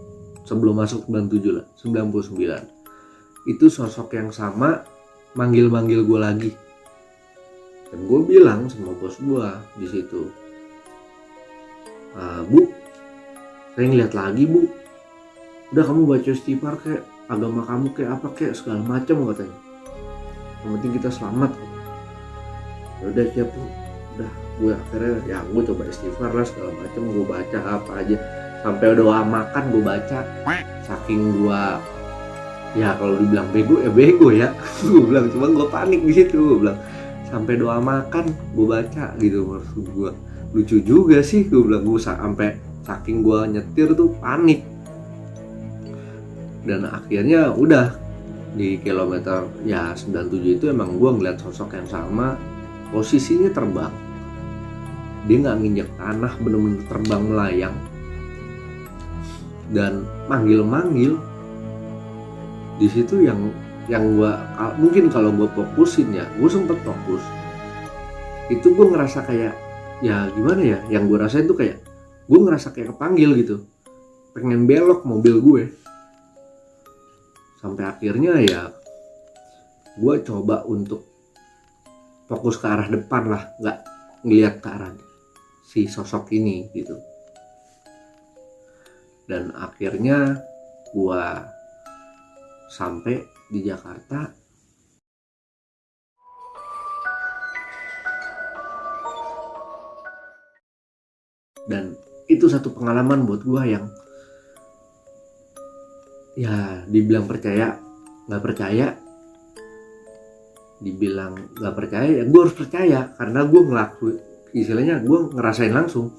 sebelum 0.50 0.82
masuk 0.82 1.06
97 1.06 1.54
lah 1.54 1.66
99 1.78 3.46
itu 3.46 3.66
sosok 3.70 4.18
yang 4.18 4.34
sama 4.34 4.82
manggil-manggil 5.38 6.02
gue 6.02 6.18
lagi 6.18 6.50
dan 7.90 7.98
gue 8.06 8.20
bilang 8.22 8.70
sama 8.70 8.94
bos 8.94 9.18
gue 9.18 9.48
di 9.82 9.86
situ 9.90 10.30
ah, 12.14 12.42
bu 12.46 12.80
saya 13.74 13.86
ngeliat 13.86 14.12
lagi 14.12 14.44
bu. 14.44 14.66
Udah 15.70 15.84
kamu 15.86 16.02
baca 16.04 16.30
istighfar 16.34 16.74
kayak 16.82 17.02
agama 17.30 17.62
kamu 17.62 17.94
kayak 17.94 18.18
apa 18.18 18.28
kayak 18.34 18.54
segala 18.58 18.82
macam 18.82 19.30
katanya. 19.30 19.56
Yang 20.60 20.70
penting 20.76 20.92
kita 20.98 21.08
selamat. 21.14 21.50
Ya 23.00 23.04
udah 23.08 23.26
siap 23.30 23.50
udah 24.18 24.32
gue 24.60 24.72
akhirnya 24.74 25.14
ya 25.24 25.38
gue 25.46 25.62
coba 25.64 25.82
istighfar 25.86 26.30
lah 26.34 26.44
segala 26.44 26.70
macam 26.74 27.02
gue 27.14 27.24
baca 27.24 27.58
apa 27.78 27.90
aja. 28.02 28.16
Sampai 28.60 28.86
doa 28.98 29.22
makan 29.22 29.64
gue 29.70 29.82
baca. 29.86 30.18
Saking 30.84 31.22
gue 31.38 31.62
ya 32.76 32.98
kalau 32.98 33.16
dibilang 33.22 33.48
bego 33.54 33.80
ya 33.80 33.90
bego 33.94 34.28
ya. 34.34 34.48
Gue 34.84 35.02
bilang 35.08 35.30
cuma 35.30 35.46
gue 35.50 35.66
panik 35.70 36.00
di 36.06 36.12
situ 36.14 36.38
gue 36.38 36.58
bilang 36.68 36.78
sampai 37.30 37.54
doa 37.56 37.78
makan 37.78 38.34
gue 38.52 38.66
baca 38.66 39.14
gitu 39.22 39.46
maksud 39.46 39.86
gue 39.86 40.10
lucu 40.50 40.82
juga 40.82 41.22
sih 41.22 41.46
gue 41.46 41.62
bilang 41.62 41.86
gue 41.86 42.02
sampai 42.02 42.70
saking 42.90 43.22
gue 43.22 43.38
nyetir 43.58 43.88
tuh 43.94 44.10
panik. 44.18 44.66
Dan 46.66 46.84
akhirnya 46.90 47.54
udah 47.54 47.96
di 48.58 48.82
kilometer 48.82 49.46
ya 49.62 49.94
97 49.94 50.58
itu 50.58 50.64
emang 50.68 50.98
gue 50.98 51.10
ngeliat 51.14 51.38
sosok 51.38 51.78
yang 51.78 51.88
sama 51.88 52.34
posisinya 52.90 53.54
terbang. 53.54 53.94
Dia 55.30 55.36
nggak 55.38 55.56
nginjak 55.62 55.90
tanah 55.94 56.32
bener-bener 56.42 56.82
terbang 56.90 57.22
melayang. 57.22 57.76
Dan 59.70 60.02
manggil-manggil 60.26 61.14
di 62.82 62.88
situ 62.90 63.22
yang 63.22 63.54
yang 63.90 64.14
gue 64.14 64.32
mungkin 64.78 65.10
kalau 65.10 65.34
gue 65.34 65.50
fokusin 65.50 66.14
ya 66.14 66.24
gue 66.38 66.46
sempet 66.46 66.78
fokus. 66.86 67.22
Itu 68.46 68.70
gue 68.78 68.86
ngerasa 68.86 69.26
kayak 69.26 69.54
ya 70.00 70.30
gimana 70.30 70.62
ya 70.62 70.78
yang 70.94 71.10
gue 71.10 71.18
rasain 71.18 71.50
tuh 71.50 71.58
kayak 71.58 71.82
gue 72.30 72.38
ngerasa 72.38 72.70
kayak 72.70 72.94
kepanggil 72.94 73.34
gitu. 73.42 73.66
Pengen 74.30 74.70
belok 74.70 75.02
mobil 75.02 75.42
gue. 75.42 75.62
Sampai 77.58 77.82
akhirnya 77.90 78.38
ya 78.38 78.70
gue 79.98 80.14
coba 80.22 80.62
untuk 80.70 81.02
fokus 82.30 82.62
ke 82.62 82.66
arah 82.70 82.86
depan 82.86 83.26
lah 83.26 83.42
nggak 83.58 83.78
ngeliat 84.22 84.54
ke 84.62 84.68
arah 84.70 84.94
si 85.66 85.90
sosok 85.90 86.30
ini 86.30 86.70
gitu. 86.70 86.94
Dan 89.26 89.50
akhirnya 89.50 90.38
gue 90.94 91.22
sampai 92.70 93.39
di 93.50 93.60
Jakarta. 93.66 94.30
Dan 101.66 101.94
itu 102.30 102.46
satu 102.46 102.70
pengalaman 102.72 103.26
buat 103.26 103.42
gue 103.42 103.62
yang 103.66 103.84
ya 106.38 106.86
dibilang 106.86 107.26
percaya 107.26 107.76
nggak 108.30 108.42
percaya. 108.42 108.86
Dibilang 110.80 111.52
nggak 111.60 111.74
percaya 111.76 112.08
ya 112.08 112.24
gue 112.24 112.40
harus 112.40 112.56
percaya 112.56 113.12
karena 113.18 113.44
gue 113.44 113.60
ngelakuin 113.60 114.16
istilahnya 114.56 115.02
gue 115.04 115.18
ngerasain 115.36 115.74
langsung. 115.74 116.14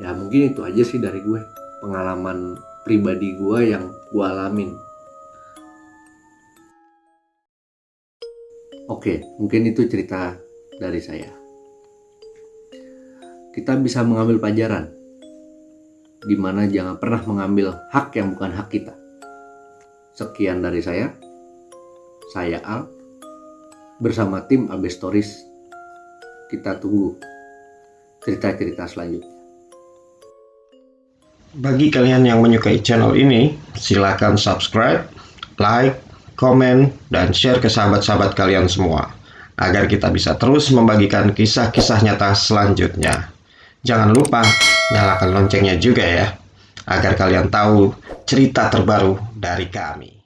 Ya 0.00 0.16
mungkin 0.16 0.56
itu 0.56 0.64
aja 0.64 0.80
sih 0.80 0.96
dari 0.96 1.20
gue 1.20 1.44
pengalaman 1.84 2.56
pribadi 2.88 3.36
gue 3.36 3.58
yang 3.68 3.92
gue 4.08 4.24
alamin 4.24 4.89
Oke, 8.90 9.22
mungkin 9.38 9.70
itu 9.70 9.86
cerita 9.86 10.34
dari 10.74 10.98
saya. 10.98 11.30
Kita 13.54 13.78
bisa 13.78 14.02
mengambil 14.02 14.42
pelajaran 14.42 14.90
di 16.26 16.34
mana 16.34 16.66
jangan 16.66 16.98
pernah 16.98 17.22
mengambil 17.22 17.70
hak 17.94 18.18
yang 18.18 18.34
bukan 18.34 18.50
hak 18.50 18.66
kita. 18.66 18.98
Sekian 20.10 20.58
dari 20.58 20.82
saya. 20.82 21.14
Saya 22.34 22.58
Al 22.66 22.90
bersama 24.02 24.42
tim 24.50 24.66
Abe 24.74 24.90
Stories. 24.90 25.38
Kita 26.50 26.82
tunggu 26.82 27.14
cerita-cerita 28.26 28.90
selanjutnya. 28.90 29.38
Bagi 31.62 31.94
kalian 31.94 32.26
yang 32.26 32.42
menyukai 32.42 32.82
channel 32.82 33.14
ini, 33.14 33.54
silakan 33.78 34.34
subscribe, 34.34 35.06
like, 35.62 36.09
komen, 36.40 36.88
dan 37.12 37.36
share 37.36 37.60
ke 37.60 37.68
sahabat-sahabat 37.68 38.32
kalian 38.32 38.64
semua 38.64 39.12
agar 39.60 39.84
kita 39.84 40.08
bisa 40.08 40.40
terus 40.40 40.72
membagikan 40.72 41.36
kisah-kisah 41.36 42.00
nyata 42.00 42.32
selanjutnya. 42.32 43.28
Jangan 43.84 44.08
lupa 44.16 44.40
nyalakan 44.96 45.36
loncengnya 45.36 45.76
juga 45.76 46.00
ya, 46.08 46.32
agar 46.88 47.12
kalian 47.12 47.52
tahu 47.52 47.92
cerita 48.24 48.72
terbaru 48.72 49.20
dari 49.36 49.68
kami. 49.68 50.19